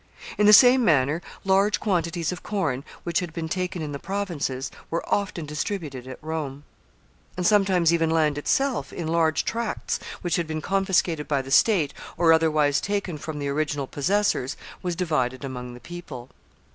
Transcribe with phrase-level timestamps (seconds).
[0.39, 4.71] In the same manner, large quantities of corn, which had been taken in the provinces,
[4.89, 6.63] were often distributed at Rome.
[7.37, 11.93] And sometimes even land itself, in large tracts, which had been confiscated by the state,
[12.17, 16.31] or otherwise taken from the original possessors, was divided among the people.